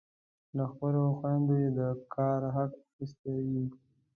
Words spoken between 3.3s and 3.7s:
وي.